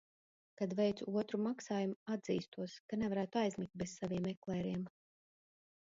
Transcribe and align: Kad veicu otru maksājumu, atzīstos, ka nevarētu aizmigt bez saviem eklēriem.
Kad 0.61 0.71
veicu 0.79 1.07
otru 1.21 1.39
maksājumu, 1.49 1.99
atzīstos, 2.15 2.79
ka 2.89 3.01
nevarētu 3.05 3.43
aizmigt 3.45 3.79
bez 3.85 3.95
saviem 4.01 4.31
eklēriem. 4.35 4.93